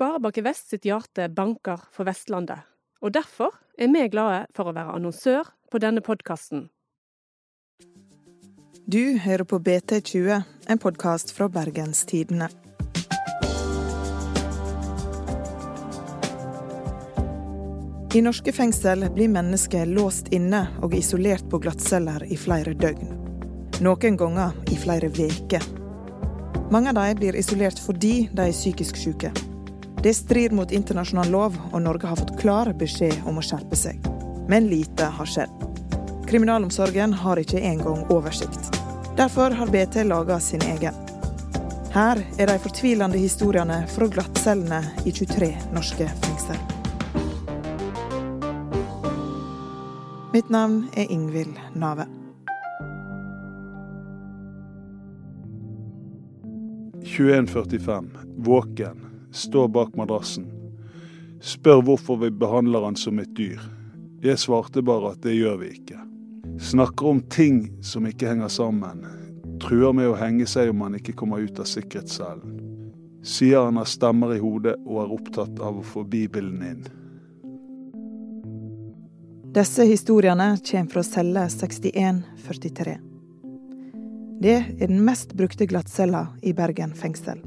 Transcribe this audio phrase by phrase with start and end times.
[0.00, 2.62] Sparebanken Vest sitt hjerte banker for Vestlandet,
[3.04, 6.70] og derfor er vi glade for å være annonsør på denne podkasten.
[8.88, 12.48] Du hører på BT20, en podkast fra Bergenstidene.
[18.16, 23.12] I norske fengsel blir mennesker låst inne og isolert på glattceller i flere døgn.
[23.84, 25.70] Noen ganger i flere uker.
[26.72, 29.36] Mange av dem blir isolert fordi de er psykisk syke.
[30.02, 34.06] Det strir mot internasjonal lov, og Norge har fått klar beskjed om å skjerpe seg.
[34.48, 35.66] Men lite har skjedd.
[36.30, 38.70] Kriminalomsorgen har ikke engang oversikt.
[39.18, 40.96] Derfor har BT laga sin egen.
[41.92, 46.56] Her er de fortvilende historiene fra glattcellene i 23 norske fengsel.
[50.32, 52.08] Mitt navn er Ingvild Nave.
[57.04, 60.46] 21.45, våken, står bak madrassen.
[61.40, 63.60] Spør hvorfor vi behandler han som et dyr.
[64.22, 66.00] Jeg svarte bare at det gjør vi ikke.
[66.60, 69.06] Snakker om ting som ikke henger sammen.
[69.60, 72.58] Truer med å henge seg om han ikke kommer ut av sikkerhetscellen.
[73.24, 76.82] Sier han har stemmer i hodet og er opptatt av å få Bibelen inn.
[79.50, 82.98] Disse historiene kommer fra celle 6143.
[84.40, 87.42] Det er den mest brukte glattcella i Bergen fengsel.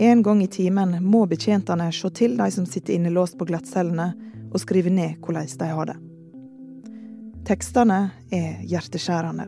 [0.00, 4.12] En gang i timen må betjentene se til de som sitter innelåst på glattcellene,
[4.50, 5.96] og skrive ned hvordan de har det.
[7.46, 7.98] Tekstene
[8.34, 9.46] er hjerteskjærende.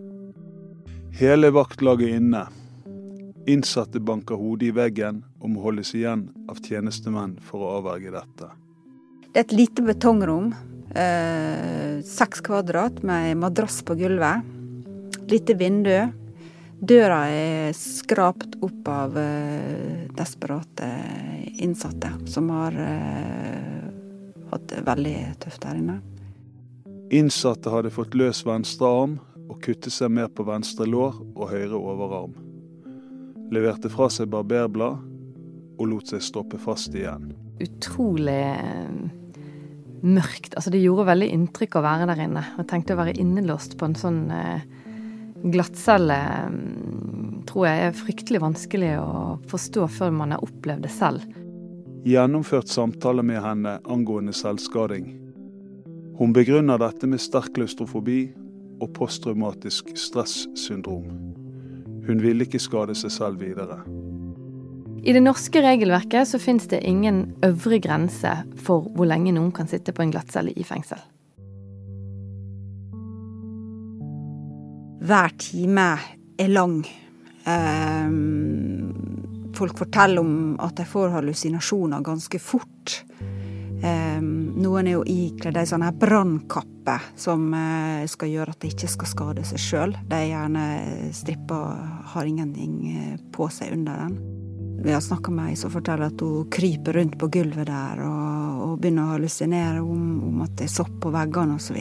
[1.19, 2.45] Hele vaktlaget inne.
[3.51, 8.53] Innsatte banker hodet i veggen og må holdes igjen av tjenestemenn for å avverge dette.
[9.33, 10.53] Det er et lite betongrom
[10.95, 14.43] Eh, seks kvadrat med madrass på gulvet.
[15.29, 16.09] Lite vindu.
[16.83, 20.89] Døra er skrapt opp av eh, desperate
[21.63, 23.85] innsatte som har eh,
[24.51, 26.01] hatt det veldig tøft her inne.
[27.15, 29.15] Innsatte hadde fått løs venstre arm
[29.47, 32.35] og kuttet seg mer på venstre lår og høyre overarm.
[33.55, 35.07] Leverte fra seg barberblad
[35.79, 37.31] og lot seg stoppe fast igjen.
[37.63, 38.43] Utrolig
[40.03, 40.57] mørkt.
[40.59, 42.43] Altså det gjorde veldig inntrykk å være der inne.
[42.59, 44.65] Jeg tenkte å være innelåst på en sånn eh,
[45.43, 46.19] glattcelle
[46.53, 51.25] mm, tror jeg er fryktelig vanskelig å forstå før man har opplevd det selv.
[52.07, 55.13] Gjennomført samtale med henne angående selvskading.
[56.19, 58.21] Hun begrunner dette med sterk klaustrofobi
[58.83, 61.07] og posttraumatisk stressyndrom.
[62.07, 63.81] Hun ville ikke skade seg selv videre.
[65.03, 69.71] I det norske regelverket så finnes det ingen øvre grense for hvor lenge noen kan
[69.71, 71.01] sitte på en glattcelle i fengsel.
[75.03, 75.99] Hver time
[76.39, 76.87] er lang.
[77.45, 78.93] Ehm,
[79.55, 83.05] folk forteller om at de får hallusinasjoner ganske fort.
[83.83, 88.93] Ehm, noen er jo ikledd ei sånn brannkappe som eh, skal gjøre at de ikke
[88.95, 89.97] skal skade seg sjøl.
[90.07, 90.67] De er gjerne
[91.19, 91.59] strippa
[92.15, 94.21] har ingenting eh, på seg under den
[94.83, 98.63] vi har snakka med ei som forteller at hun kryper rundt på gulvet der og,
[98.65, 101.79] og begynner å hallusinere om, om, at det er sopp på veggene osv.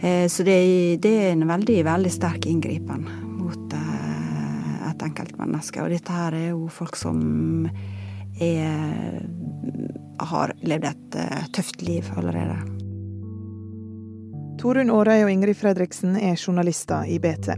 [0.00, 0.58] Eh, så det,
[1.02, 3.06] det, er en veldig, veldig sterk inngripen
[3.38, 5.82] mot eh, et enkeltmenneske.
[5.82, 7.68] Og dette her er jo folk som
[8.38, 9.22] er,
[10.30, 12.60] har levd et uh, tøft liv allerede.
[14.58, 17.50] Torunn Aarøy og Ingrid Fredriksen er journalister i BT.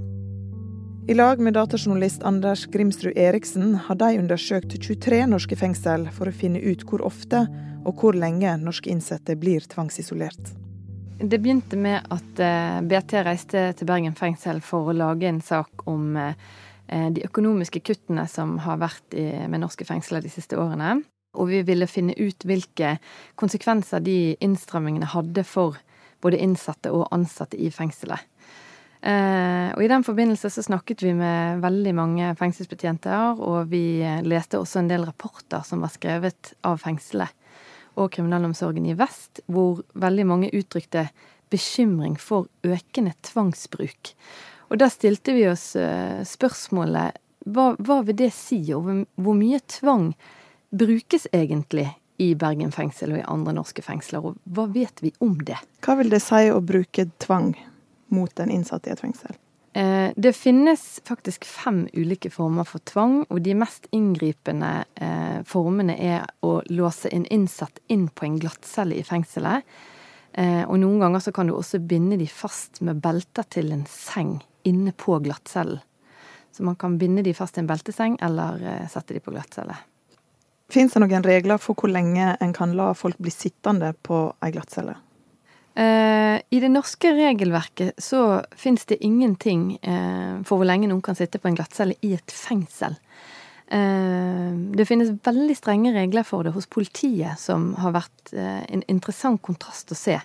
[1.09, 6.35] I lag med datajournalist Anders Grimsrud Eriksen har de undersøkt 23 norske fengsel for å
[6.37, 7.47] finne ut hvor ofte
[7.89, 10.53] og hvor lenge norske innsatte blir tvangsisolert.
[11.21, 15.83] Det begynte med at eh, BT reiste til Bergen fengsel for å lage en sak
[15.91, 16.33] om eh,
[16.89, 21.03] de økonomiske kuttene som har vært med norske fengsler de siste årene.
[21.37, 22.95] Og vi ville finne ut hvilke
[23.39, 25.77] konsekvenser de innstrammingene hadde for
[26.25, 28.25] både innsatte og ansatte i fengselet.
[29.05, 34.59] Eh, og I den forbindelse så snakket vi med veldig mange fengselsbetjenter, og vi leste
[34.59, 37.37] også en del rapporter som var skrevet av fengselet
[37.99, 41.09] og kriminalomsorgen i vest, hvor veldig mange uttrykte
[41.51, 44.13] bekymring for økende tvangsbruk.
[44.71, 47.19] Og da stilte vi oss eh, spørsmålet
[47.51, 50.13] hva, hva vil det si, og hvor, mye tvang
[50.71, 51.89] brukes egentlig
[52.21, 55.59] i Bergen fengsel og i andre norske fengsler, og hva vet vi om det?
[55.83, 57.55] Hva vil det si å bruke tvang?
[58.11, 59.37] mot en innsatt i et fengsel?
[59.73, 65.95] Eh, det finnes faktisk fem ulike former for tvang, og de mest inngripende eh, formene
[65.95, 69.67] er å låse en innsatt inn på en glattcelle i fengselet.
[70.33, 73.87] Eh, og noen ganger så kan du også binde de fast med belter til en
[73.91, 75.79] seng inne på glattcellen.
[76.51, 79.77] Så man kan binde de fast til en belteseng eller sette de på glattcelle.
[80.71, 84.51] Fins det noen regler for hvor lenge en kan la folk bli sittende på ei
[84.51, 84.97] glattcelle?
[85.81, 91.17] Eh, I det norske regelverket så finnes det ingenting eh, for hvor lenge noen kan
[91.17, 92.99] sitte på en glattcelle i et fengsel.
[93.71, 98.83] Eh, det finnes veldig strenge regler for det hos politiet, som har vært eh, en
[98.91, 100.19] interessant kontrast å se.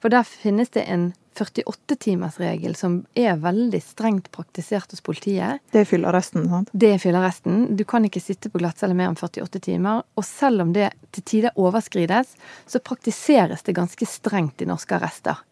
[0.00, 5.60] For der finnes det en 48-timersregel som er veldig strengt praktisert hos politiet.
[5.72, 6.72] Det er fyllearresten, sant?
[6.72, 7.76] Det er fyllearresten.
[7.76, 10.04] Du kan ikke sitte på glattcelle mer enn 48 timer.
[10.16, 12.32] Og selv om det til tider overskrides,
[12.64, 15.42] så praktiseres det ganske strengt i norske arrester.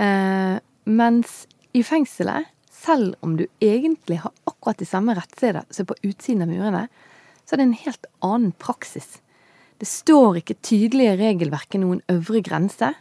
[0.00, 0.56] Eh,
[0.88, 1.42] mens
[1.76, 6.52] i fengselet, selv om du egentlig har akkurat de samme rettsteder som på utsiden av
[6.52, 6.86] murene,
[7.44, 9.18] så er det en helt annen praksis.
[9.78, 12.92] Det står ikke tydelige i regelverket noen øvre grense.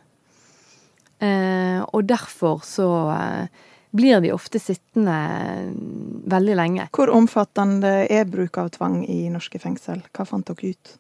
[1.20, 3.66] Eh, og derfor så eh,
[3.98, 5.18] blir de ofte sittende
[6.30, 6.88] veldig lenge.
[6.94, 10.04] Hvor omfattende er bruk av tvang i norske fengsel?
[10.14, 10.94] Hva fant dere ut?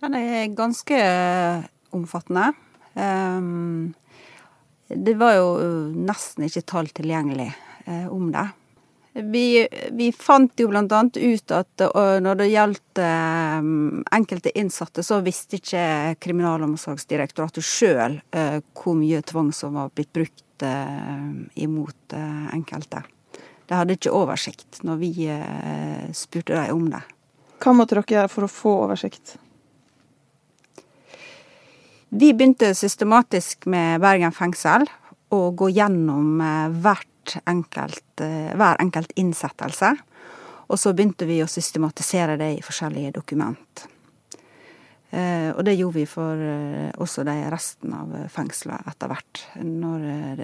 [0.00, 1.00] Den er ganske
[1.96, 2.52] omfattende.
[2.94, 3.92] Um,
[4.96, 5.50] det var jo
[5.94, 7.50] nesten ikke tall tilgjengelig
[7.86, 8.48] eh, om det.
[9.12, 11.82] Vi, vi, fant jo annet ut at
[12.22, 13.70] når det gjaldt eh,
[14.14, 20.62] enkelte innsatte, så visste ikke Kriminalomsorgsdirektoratet sjøl eh, hvor mye tvang som var blitt brukt
[20.62, 21.26] eh,
[21.66, 22.14] imot
[22.54, 23.02] enkelte.
[23.66, 25.12] De hadde ikke oversikt når vi
[26.14, 27.02] spurte dem om det.
[27.62, 29.36] Hva måtte dere gjøre for å få oversikt?
[32.12, 34.82] Vi begynte systematisk med Bergen fengsel
[35.30, 36.40] å gå gjennom
[36.82, 39.92] hvert enkelt, eh, hver enkelt innsettelse.
[40.66, 43.86] Og så begynte vi å systematisere det i forskjellige dokument.
[45.10, 49.46] Eh, og det gjorde vi for eh, også de resten av fengselet etter hvert.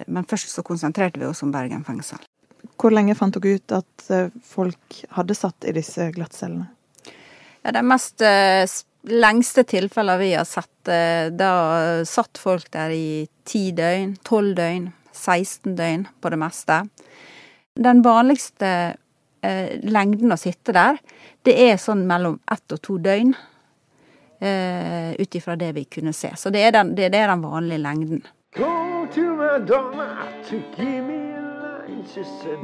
[0.06, 2.18] men først så konsentrerte vi oss om Bergen fengsel.
[2.78, 6.68] Hvor lenge fant dere ut at folk hadde satt i disse glattcellene?
[7.64, 8.22] Ja, De mest
[9.06, 11.50] lengste tilfellene vi har sett, da
[12.06, 16.80] satt folk der i ti døgn, tolv døgn, 16 døgn på det meste.
[17.76, 18.70] Den vanligste
[19.42, 20.98] eh, lengden å sitte der,
[21.46, 23.34] det er sånn mellom ett og to døgn.
[24.40, 26.32] Eh, Ut ifra det vi kunne se.
[26.36, 28.24] Så det er den, det, det er den vanlige lengden.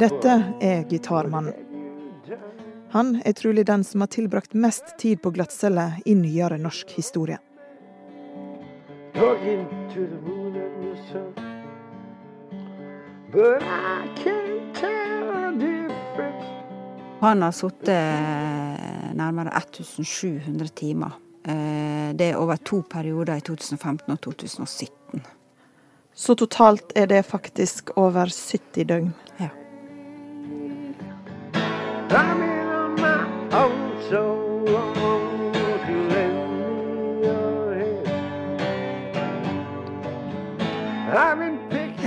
[0.00, 1.55] Dette er gitarmannen.
[2.93, 7.39] Han er trolig den som har tilbrakt mest tid på glattcelle i nyere norsk historie.
[17.21, 21.17] Han har sittet eh, nærmere 1700 timer.
[21.49, 25.25] Eh, det er over to perioder i 2015 og 2017.
[26.12, 29.12] Så totalt er det faktisk over 70 døgn?
[29.41, 29.49] Ja.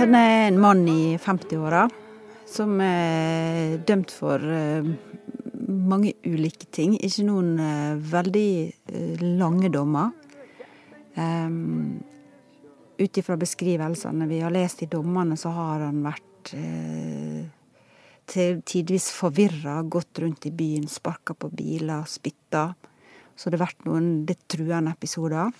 [0.06, 1.88] Han er en mann i 50-åra
[2.46, 4.86] som er dømt for eh,
[5.66, 6.94] mange ulike ting.
[7.02, 8.50] Ikke noen eh, veldig
[8.92, 10.14] eh, lange dommer.
[12.96, 16.52] Ut ifra beskrivelsene vi har lest i dommene, så har han vært
[18.70, 22.68] tidvis forvirra, gått rundt i byen, sparka på biler, spytta.
[23.34, 25.50] Så det har vært noen litt truende episoder.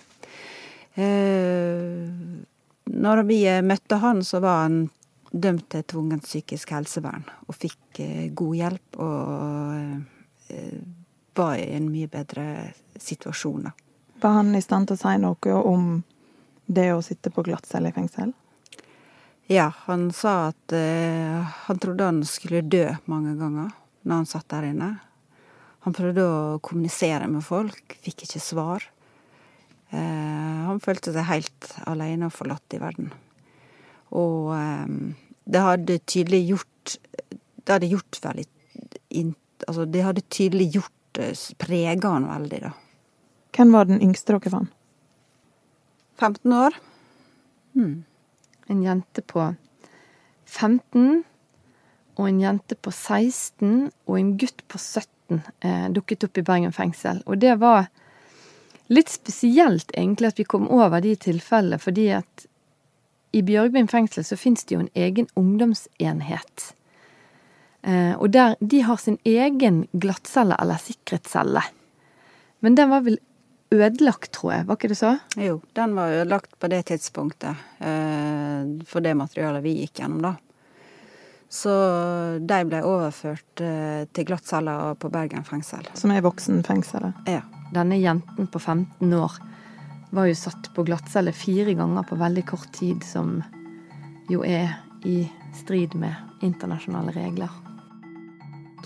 [2.96, 4.86] Når vi eh, møtte han, så var han
[5.30, 10.78] dømt til tvungent psykisk helsevern og fikk eh, god hjelp og eh,
[11.36, 12.46] var i en mye bedre
[12.96, 13.68] situasjon.
[13.68, 13.74] da.
[14.22, 15.88] Var han i stand til å si noe om
[16.66, 18.32] det å sitte på glattcelle i fengsel?
[19.52, 23.68] Ja, han sa at uh, han trodde han skulle dø mange ganger
[24.02, 24.88] når han satt der inne.
[25.86, 28.88] Han prøvde å kommunisere med folk, fikk ikke svar.
[29.96, 33.12] Eh, han følte seg helt alene og forlatt i verden.
[34.16, 34.96] Og eh,
[35.46, 36.96] det hadde tydelig gjort
[37.30, 38.46] Det hadde gjort veldig
[39.66, 42.72] Altså, det hadde tydelig gjort eh, Prega han veldig, da.
[43.56, 44.72] Hvem var den yngste dere fant?
[46.20, 46.76] 15 år.
[47.76, 48.04] Hmm.
[48.72, 49.42] En jente på
[50.46, 51.24] 15
[52.16, 56.72] og en jente på 16 og en gutt på 17 eh, dukket opp i Bergen
[56.72, 57.20] fengsel.
[57.26, 57.90] Og det var
[58.92, 62.46] litt spesielt egentlig at vi kom over de tilfellene, fordi at
[63.36, 66.70] i Bjørgvin fengsel så fins det jo en egen ungdomsenhet.
[67.86, 71.62] Eh, og der, de har sin egen glattcelle eller sikkerhetscelle.
[72.64, 73.18] Men den var vel
[73.74, 75.12] ødelagt, tror jeg, var ikke det så?
[75.42, 77.66] Jo, den var ødelagt på det tidspunktet.
[77.78, 80.34] Eh, for det materialet vi gikk gjennom, da.
[81.48, 81.72] Så
[82.42, 85.86] de ble overført eh, til glattcella på Bergen fengsel.
[85.94, 87.28] Som er voksenfengselet?
[87.30, 87.44] Ja.
[87.74, 89.38] Denne jenten på 15 år
[90.14, 93.40] var jo satt på glattcelle fire ganger på veldig kort tid, som
[94.30, 94.74] jo er
[95.06, 96.14] i strid med
[96.46, 97.50] internasjonale regler.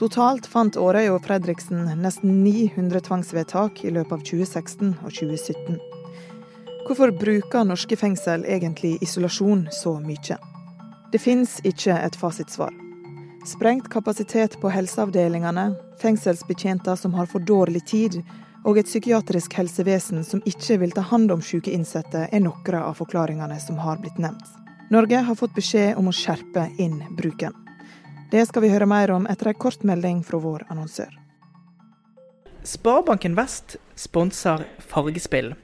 [0.01, 5.81] Totalt fant Årøy og Fredriksen nesten 900 tvangsvedtak i løpet av 2016 og 2017.
[6.87, 10.39] Hvorfor bruker norske fengsel egentlig isolasjon så mye?
[11.13, 12.71] Det fins ikke et fasitsvar.
[13.47, 18.21] Sprengt kapasitet på helseavdelingene, fengselsbetjenter som har for dårlig tid,
[18.65, 22.95] og et psykiatrisk helsevesen som ikke vil ta hand om syke innsatte, er noen av
[23.01, 24.45] forklaringene som har blitt nevnt.
[24.91, 27.57] Norge har fått beskjed om å skjerpe inn bruken.
[28.31, 31.11] Det skal vi høre mer om etter ei kort melding fra vår annonsør.
[32.63, 35.55] Sparebanken Vest sponser Fargespill.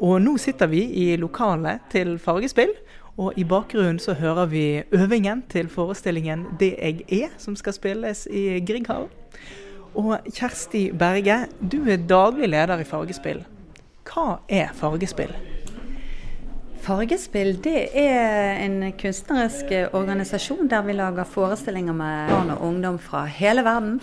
[0.00, 2.72] Og nå sitter vi i lokalet til Fargespill.
[3.16, 8.28] Og i bakgrunnen så hører vi øvingen til forestillingen 'Det jeg er', som skal spilles
[8.30, 9.08] i Grieghallen.
[9.94, 13.44] Og Kjersti Berge, du er daglig leder i Fargespill.
[14.04, 15.32] Hva er Fargespill?
[16.86, 23.24] Fargespill det er en kunstnerisk organisasjon der vi lager forestillinger med barn og ungdom fra
[23.24, 24.00] hele verden.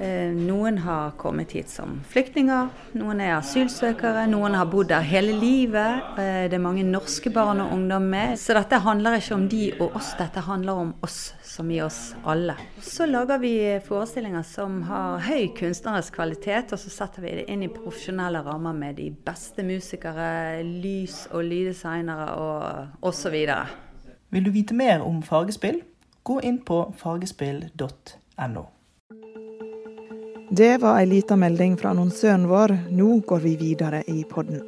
[0.00, 2.68] Eh, noen har kommet hit som flyktninger,
[3.00, 6.02] noen er asylsøkere, noen har bodd der hele livet.
[6.20, 8.34] Eh, det er mange norske barn og ungdom med.
[8.40, 12.00] Så dette handler ikke om de og oss, dette handler om oss, som i oss
[12.28, 12.58] alle.
[12.84, 13.54] Så lager vi
[13.86, 18.76] forestillinger som har høy kunstnerisk kvalitet, og så setter vi det inn i profesjonelle rammer
[18.76, 23.40] med de beste musikere, lys- og lyddesignere og osv.
[24.28, 25.80] Vil du vite mer om fargespill?
[26.26, 28.68] Gå inn på fargespill.no.
[30.50, 32.70] Det var ei lita melding fra annonsøren vår.
[32.94, 34.60] Nå går vi videre i podden.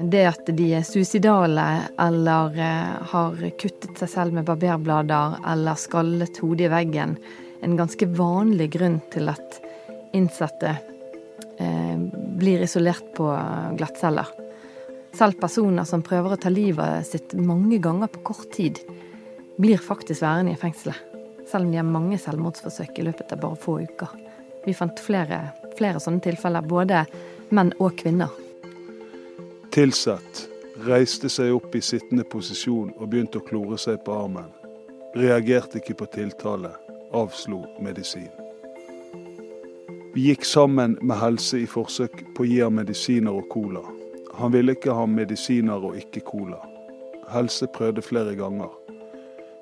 [0.00, 1.66] Det at de er suicidale
[2.00, 7.14] eller eh, har kuttet seg selv med barberblader eller skallet hodet i veggen,
[7.60, 9.60] en ganske vanlig grunn til at
[10.16, 11.96] innsatte eh,
[12.40, 13.28] blir isolert på
[13.76, 14.32] glattceller.
[15.12, 18.80] Selv personer som prøver å ta livet sitt mange ganger på kort tid,
[19.60, 21.13] blir faktisk værende i fengselet
[21.50, 24.16] selv om de har mange selvmordsforsøk i løpet av bare få uker.
[24.64, 25.40] Vi fant flere,
[25.78, 27.04] flere sånne tilfeller, både
[27.54, 28.32] menn og kvinner.
[29.74, 30.46] Tilsatt
[30.86, 34.48] reiste seg opp i sittende posisjon og begynte å klore seg på armen.
[35.14, 36.72] Reagerte ikke på tiltale,
[37.14, 38.30] avslo medisin.
[40.14, 43.82] Vi gikk sammen med helse i forsøk på å gi ham medisiner og cola.
[44.38, 46.60] Han ville ikke ha medisiner og ikke cola.
[47.34, 48.70] Helse prøvde flere ganger.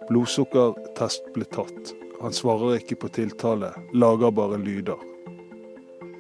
[0.09, 1.95] Blodsukkertest ble tatt.
[2.23, 5.01] Han svarer ikke på tiltale, lager bare lyder.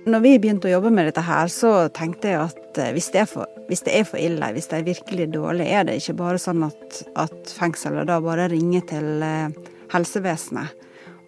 [0.03, 3.21] Når vi begynte å jobbe med dette her, så tenkte jeg at eh, hvis det
[3.23, 6.41] er for, det er for ille, hvis det er virkelig dårlig, er det ikke bare
[6.43, 9.55] sånn at, at fengselet da bare ringer til eh,
[9.95, 10.75] helsevesenet,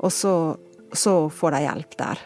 [0.02, 0.34] og så,
[0.90, 2.25] så får de hjelp der.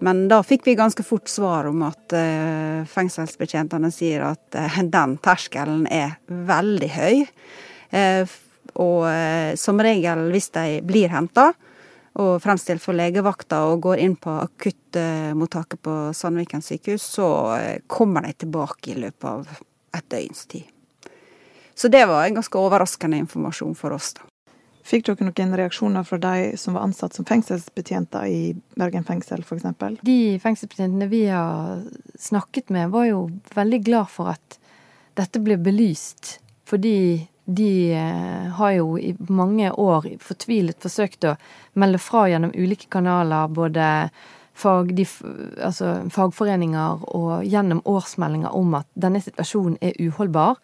[0.00, 4.58] Men da fikk vi ganske fort svar om at uh, fengselsbetjentene sier at
[4.96, 7.24] den terskelen er veldig høy.
[8.76, 11.52] Og eh, som regel, hvis de blir henta
[12.18, 18.26] og fremstilt for legevakta og går inn på akuttmottaket på Sandviken sykehus, så eh, kommer
[18.26, 19.46] de tilbake i løpet av
[19.98, 20.66] et døgns tid.
[21.78, 24.16] Så det var en ganske overraskende informasjon for oss.
[24.18, 24.26] da.
[24.88, 28.40] Fikk dere noen reaksjoner fra de som var ansatt som fengselsbetjenter i
[28.80, 29.66] Bergen fengsel f.eks.?
[30.00, 31.82] De fengselsbetjentene vi har
[32.18, 34.56] snakket med, var jo veldig glad for at
[35.20, 36.38] dette ble belyst.
[36.68, 36.96] Fordi
[37.48, 41.36] de eh, har jo i mange år fortvilet forsøkt å
[41.80, 43.86] melde fra gjennom ulike kanaler, både
[44.58, 45.06] fag, de,
[45.64, 50.60] altså fagforeninger og gjennom årsmeldinger om at denne situasjonen er uholdbar,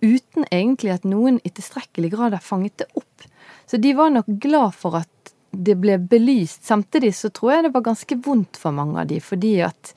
[0.00, 3.26] uten egentlig at noen i tilstrekkelig grad har fanget det opp.
[3.66, 6.62] Så de var nok glad for at det ble belyst.
[6.66, 9.94] Samtidig så tror jeg det var ganske vondt for mange av de, fordi at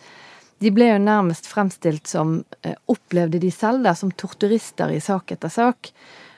[0.63, 5.33] de ble jo nærmest fremstilt som eh, Opplevde de selv der som torturister i sak
[5.35, 5.91] etter sak.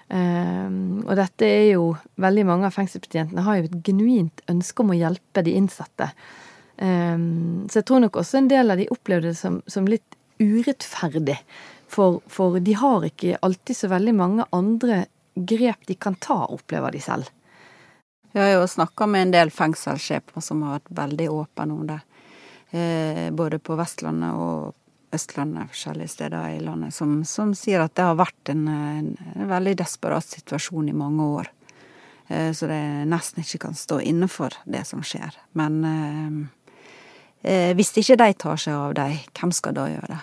[0.06, 1.86] Um, og dette er jo
[2.22, 6.12] Veldig mange av fengselsbetjentene har jo et genuint ønske om å hjelpe de innsatte.
[6.78, 10.18] Um, så jeg tror nok også en del av de opplevde det som, som litt
[10.40, 11.40] urettferdig.
[11.92, 16.96] For, for, de har ikke alltid så veldig mange andre grep de kan ta, opplever
[16.96, 17.30] de selv.
[18.36, 22.00] Jeg har jo snakka med en del fengselssjefer som har vært veldig åpne om det.
[22.76, 24.74] Eh, både på Vestlandet og
[25.14, 29.48] Østlandet, forskjellige steder i landet, som, som sier at det har vært en, en, en,
[29.50, 31.52] veldig desperat situasjon i mange år.
[32.28, 32.80] Eh, så det
[33.12, 35.38] nesten ikke kan stå inne for det som skjer.
[35.54, 36.40] Men eh,
[37.52, 40.22] eh, hvis ikke de tar seg av dem, hvem skal da gjøre det?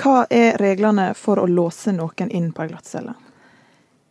[0.00, 3.16] Hva er reglene for å låse noen inn på ei glattcelle?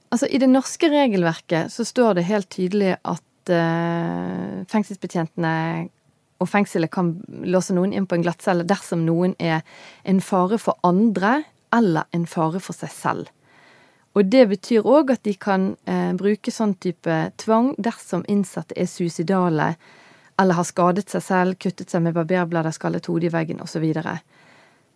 [0.09, 5.53] Altså, I det norske regelverket så står det helt tydelig at eh, fengselsbetjentene
[6.39, 9.61] og fengselet kan låse noen inn på en glattcelle dersom noen er
[10.07, 11.43] en fare for andre
[11.75, 13.29] eller en fare for seg selv.
[14.17, 18.89] Og det betyr òg at de kan eh, bruke sånn type tvang dersom innsatte er
[18.89, 19.73] suicidale
[20.39, 23.83] eller har skadet seg selv, kuttet seg med barberblader, skallet hodet i veggen osv.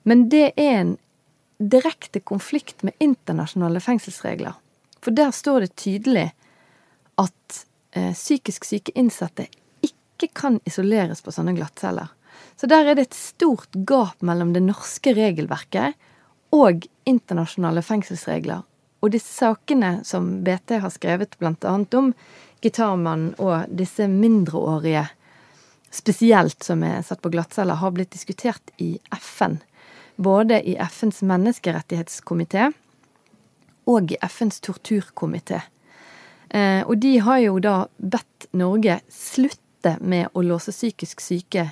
[0.07, 0.93] Men det er en
[1.59, 4.55] direkte konflikt med internasjonale fengselsregler.
[5.03, 6.29] For der står det tydelig
[7.19, 9.49] at eh, psykisk syke innsatte
[10.25, 12.11] ikke kan isoleres på sånne glattceller.
[12.55, 15.97] Så der er det et stort gap mellom det norske regelverket
[16.53, 18.61] og internasjonale fengselsregler.
[19.03, 21.73] Og disse sakene som BT har skrevet bl.a.
[21.99, 22.13] om
[22.63, 25.07] Gitarmannen og disse mindreårige
[25.93, 29.59] spesielt som er satt på glattceller, har blitt diskutert i FN.
[30.15, 32.71] Både i FNs menneskerettighetskomité
[33.89, 35.59] og i FNs torturkomité.
[36.49, 39.62] Eh, og de har jo da bedt Norge slutte
[39.99, 41.69] med å låse psykisk syke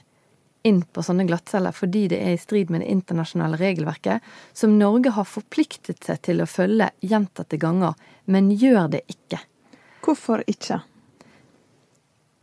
[0.64, 4.22] inn på sånne glattceller fordi det er i strid med det internasjonale regelverket,
[4.54, 9.42] som Norge har forpliktet seg til å følge gjentatte ganger, men gjør det ikke.
[10.06, 10.82] Hvorfor ikke?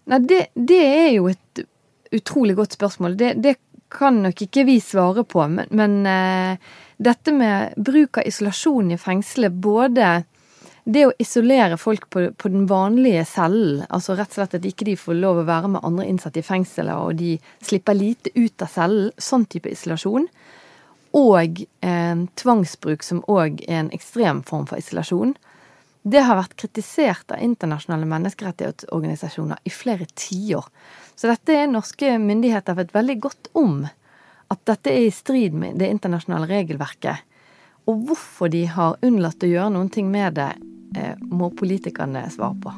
[0.08, 1.64] Nei, det, det, er jo et
[2.16, 3.16] utrolig godt spørsmål.
[3.20, 3.56] Det, det
[3.92, 9.00] kan nok ikke vi svare på, men, men uh, dette med bruk av isolasjon i
[9.00, 10.08] fengselet, både
[10.88, 14.86] det å isolere folk på, på, den vanlige cellen, altså rett og slett at ikke
[14.88, 18.64] de får lov å være med andre innsatte i fengselet, og de slipper lite ut
[18.64, 20.30] av cellen, sånn type isolasjon,
[21.18, 25.36] og eh, tvangsbruk, som òg er en ekstrem form for isolasjon,
[26.08, 30.64] det har vært kritisert av internasjonale menneskerettighetsorganisasjoner i flere tiår.
[31.18, 33.82] Så dette er norske myndigheter vet veldig godt om.
[34.48, 37.26] At dette er i strid med det internasjonale regelverket.
[37.90, 40.52] Og hvorfor de har unnlatt å gjøre noen ting med det,
[41.30, 42.72] må politikerne svare på.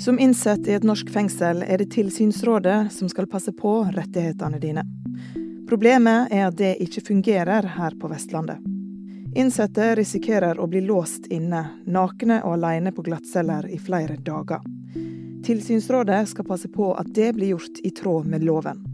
[0.00, 4.86] Som innsatt i et norsk fengsel er det tilsynsrådet som skal passe på rettighetene dine.
[5.68, 8.58] Problemet er at det ikke fungerer her på Vestlandet.
[9.36, 14.60] Innsatte risikerer å bli låst inne, nakne og alene på glattceller i flere dager.
[15.46, 18.84] Tilsynsrådet skal passe på at det blir gjort i tråd med loven.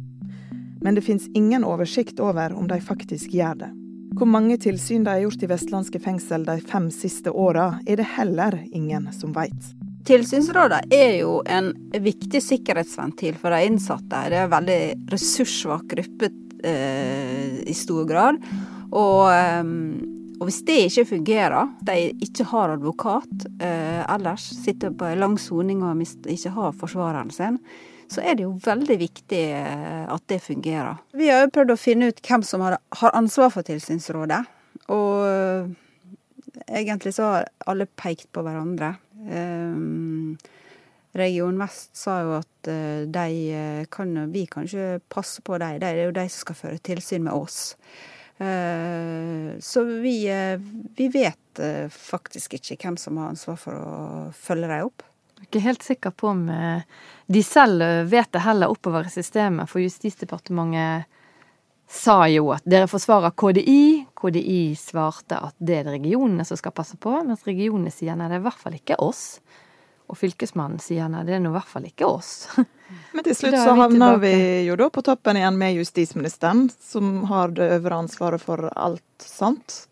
[0.81, 3.73] Men det fins ingen oversikt over om de faktisk gjør det.
[4.19, 8.09] Hvor mange tilsyn de har gjort i vestlandske fengsel de fem siste åra, er det
[8.17, 9.69] heller ingen som veit.
[10.09, 11.69] Tilsynsrådet er jo en
[12.03, 14.25] viktig sikkerhetsventil for de innsatte.
[14.27, 14.81] Det er en veldig
[15.13, 16.33] ressurssvak gruppe
[16.67, 18.43] eh, i stor grad.
[18.91, 19.75] Og eh,
[20.39, 25.35] og hvis det ikke fungerer, de ikke har advokat eh, ellers, sitter på en lang
[25.43, 25.99] soning og
[26.31, 27.59] ikke har forsvareren sin,
[28.09, 31.01] så er det jo veldig viktig eh, at det fungerer.
[31.17, 32.79] Vi har jo prøvd å finne ut hvem som har,
[33.13, 34.43] ansvar for tilsynsrådet.
[34.95, 35.73] Og eh,
[36.81, 38.95] egentlig så har alle pekt på hverandre.
[39.19, 40.39] Um,
[41.19, 42.69] Region Vest sa jo at
[43.11, 46.83] de kan, vi kan ikke passe på dem, det er jo de som skal føre
[46.85, 47.73] tilsyn med oss.
[48.39, 50.61] Eh, så vi, eh,
[50.97, 53.95] vi vet eh, faktisk ikke hvem som har ansvar for å
[54.37, 55.03] følge dem opp.
[55.39, 56.43] Jeg er ikke helt sikker på om
[57.31, 61.07] de selv vet det heller oppover i systemet, for Justisdepartementet
[61.89, 64.05] sa jo at dere forsvarer KDI.
[64.19, 68.29] KDI svarte at det er det regionene som skal passe på, mens regionene sier nei,
[68.29, 69.41] det er i hvert fall ikke oss.
[70.09, 72.33] Og fylkesmannen sier nei, det er nå i hvert fall ikke oss.
[73.17, 74.35] Men til slutt så havner vi
[74.69, 79.85] jo da på toppen igjen med justisministeren, som har det øvre ansvaret for alt, sant?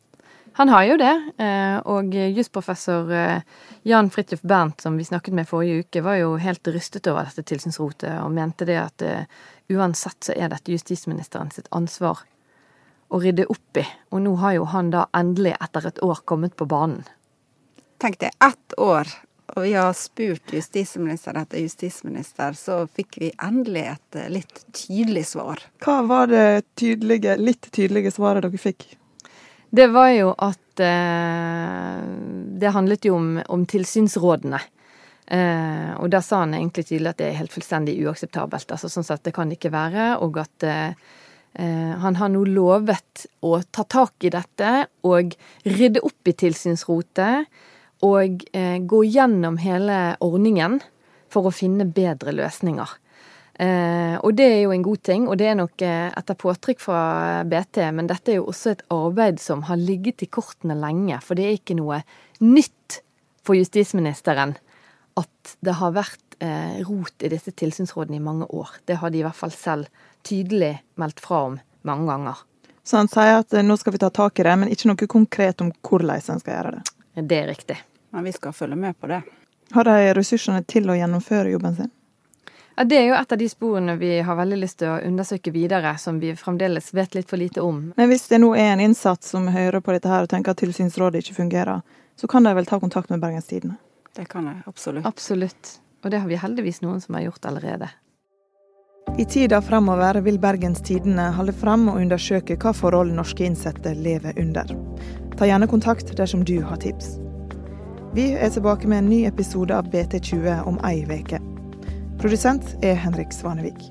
[0.56, 3.42] Han har jo det, eh, og jusprofessor eh,
[3.84, 7.44] Jan Fridtjof Bernt, som vi snakket med forrige uke, var jo helt rystet over dette
[7.44, 9.28] tilsynsrotet, og mente det at eh,
[9.76, 12.24] uansett så er dette justisministeren sitt ansvar
[13.12, 13.84] å rydde opp i.
[14.16, 17.04] Og nå har jo han da endelig, etter et år, kommet på banen.
[18.00, 19.12] Tenk det, ett år
[19.54, 25.62] og vi har spurt justisminister etter justisminister, så fikk vi endelig et litt tydelig svar.
[25.84, 28.88] Hva var det tydelige, litt tydelige svaret dere fikk?
[29.76, 32.00] Det var jo at eh,
[32.60, 34.60] Det handlet jo om, om tilsynsrådene.
[35.26, 38.70] Eh, og da sa han egentlig tydelig at det er helt fullstendig uakseptabelt.
[38.72, 40.08] Altså sånn sett det kan det ikke være.
[40.24, 40.94] Og at eh,
[41.60, 45.36] eh, han har nå lovet å ta tak i dette og
[45.66, 47.50] rydde opp i tilsynsrotet
[48.06, 50.80] og eh, gå gjennom hele ordningen
[51.32, 52.88] for å finne bedre løsninger.
[53.58, 56.82] Eh, og det er jo en god ting, og det er nok eh, etter påtrykk
[56.82, 57.00] fra
[57.48, 61.38] BT, men dette er jo også et arbeid som har ligget i kortene lenge, for
[61.38, 62.02] det er ikke noe
[62.44, 63.00] nytt
[63.46, 64.56] for justisministeren
[65.16, 68.76] at det har vært eh, rot i disse tilsynsrådene i mange år.
[68.84, 69.88] Det har de i hvert fall selv
[70.26, 72.44] tydelig meldt fra om mange ganger.
[72.84, 75.08] Så han sier at eh, nå skal vi ta tak i det, men ikke noe
[75.10, 76.96] konkret om hvordan en skal gjøre det?
[77.24, 77.80] Det er riktig.
[78.12, 79.22] Men vi skal følge med på det.
[79.74, 81.90] Har de ressursene til å gjennomføre jobben sin?
[82.76, 85.50] Ja, Det er jo et av de sporene vi har veldig lyst til å undersøke
[85.52, 87.94] videre, som vi fremdeles vet litt for lite om.
[87.96, 90.60] Men hvis det nå er en innsatt som hører på dette her og tenker at
[90.60, 91.80] tilsynsrådet ikke fungerer,
[92.20, 93.78] så kan de vel ta kontakt med Bergens Tidende?
[94.16, 95.08] Det kan jeg absolutt.
[95.08, 95.72] Absolutt.
[96.04, 97.88] Og det har vi heldigvis noen som har gjort allerede.
[99.16, 104.36] I tida framover vil Bergens Tidende holde frem og undersøke hva forhold norske innsatte lever
[104.36, 104.68] under.
[105.40, 107.16] Ta gjerne kontakt dersom du har tips.
[108.12, 111.40] Vi er tilbake med en ny episode av BT20 om ei uke.
[112.26, 113.84] Produsent er Henrik Svanevik.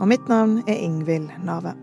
[0.00, 1.74] Og mitt navn er Ingvild Nave.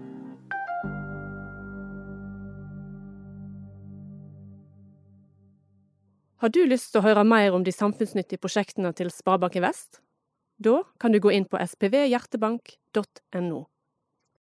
[6.42, 10.02] Har du lyst til å høre mer om de samfunnsnyttige prosjektene til Sparebanken Vest?
[10.58, 13.68] Da kan du gå inn på spvhjertebank.no.